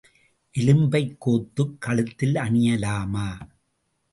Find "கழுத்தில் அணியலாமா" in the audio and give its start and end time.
1.81-3.27